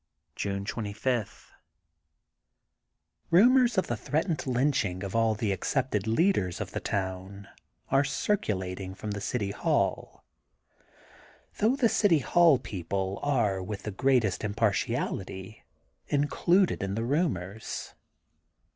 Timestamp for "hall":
9.51-10.23, 12.17-12.57